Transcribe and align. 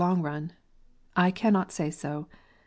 155 0.01 0.33
run. 0.33 0.51
I 1.15 1.29
cannot 1.29 1.71
say 1.71 1.91
so. 1.91 2.27